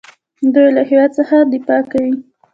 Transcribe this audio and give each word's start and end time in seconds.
دوی 0.53 0.69
له 0.75 0.81
هیواد 0.89 1.11
څخه 1.19 1.35
دفاع 1.53 1.81
کوي. 1.91 2.13